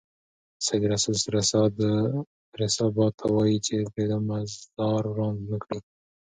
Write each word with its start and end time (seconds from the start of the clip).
سید 0.65 0.83
رسول 0.93 1.15
رسا 2.59 2.85
باد 2.95 3.13
ته 3.19 3.25
وايي 3.35 3.57
چې 3.65 3.75
د 3.95 3.97
ده 4.09 4.17
مزار 4.29 5.03
وران 5.07 5.35
نه 5.51 5.57
کړي. 5.63 5.79